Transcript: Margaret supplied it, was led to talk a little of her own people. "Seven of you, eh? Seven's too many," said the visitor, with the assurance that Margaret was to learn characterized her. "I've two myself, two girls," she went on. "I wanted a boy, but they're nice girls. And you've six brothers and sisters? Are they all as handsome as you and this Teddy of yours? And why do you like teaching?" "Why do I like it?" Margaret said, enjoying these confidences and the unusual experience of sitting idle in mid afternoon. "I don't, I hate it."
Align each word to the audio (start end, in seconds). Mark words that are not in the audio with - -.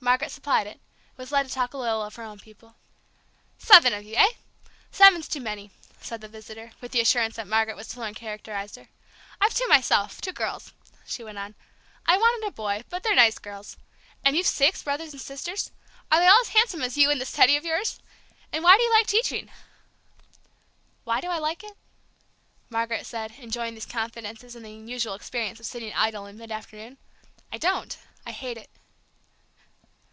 Margaret 0.00 0.30
supplied 0.30 0.68
it, 0.68 0.78
was 1.16 1.32
led 1.32 1.48
to 1.48 1.52
talk 1.52 1.74
a 1.74 1.76
little 1.76 2.02
of 2.04 2.14
her 2.14 2.22
own 2.22 2.38
people. 2.38 2.76
"Seven 3.58 3.92
of 3.92 4.04
you, 4.04 4.14
eh? 4.14 4.28
Seven's 4.92 5.26
too 5.26 5.40
many," 5.40 5.72
said 6.00 6.20
the 6.20 6.28
visitor, 6.28 6.70
with 6.80 6.92
the 6.92 7.00
assurance 7.00 7.34
that 7.34 7.48
Margaret 7.48 7.76
was 7.76 7.88
to 7.88 8.00
learn 8.00 8.14
characterized 8.14 8.76
her. 8.76 8.88
"I've 9.40 9.52
two 9.54 9.66
myself, 9.66 10.20
two 10.20 10.30
girls," 10.32 10.72
she 11.04 11.24
went 11.24 11.36
on. 11.36 11.56
"I 12.06 12.16
wanted 12.16 12.46
a 12.46 12.52
boy, 12.52 12.84
but 12.88 13.02
they're 13.02 13.16
nice 13.16 13.38
girls. 13.38 13.76
And 14.24 14.36
you've 14.36 14.46
six 14.46 14.84
brothers 14.84 15.12
and 15.12 15.20
sisters? 15.20 15.72
Are 16.12 16.20
they 16.20 16.28
all 16.28 16.40
as 16.42 16.50
handsome 16.50 16.80
as 16.80 16.96
you 16.96 17.10
and 17.10 17.20
this 17.20 17.32
Teddy 17.32 17.56
of 17.56 17.64
yours? 17.64 17.98
And 18.52 18.62
why 18.62 18.76
do 18.76 18.84
you 18.84 18.90
like 18.92 19.08
teaching?" 19.08 19.50
"Why 21.02 21.20
do 21.20 21.26
I 21.26 21.38
like 21.38 21.64
it?" 21.64 21.76
Margaret 22.70 23.04
said, 23.04 23.32
enjoying 23.38 23.74
these 23.74 23.84
confidences 23.84 24.54
and 24.54 24.64
the 24.64 24.70
unusual 24.74 25.14
experience 25.14 25.58
of 25.58 25.66
sitting 25.66 25.92
idle 25.92 26.24
in 26.26 26.38
mid 26.38 26.52
afternoon. 26.52 26.98
"I 27.52 27.58
don't, 27.58 27.98
I 28.24 28.30
hate 28.30 28.56
it." 28.56 28.70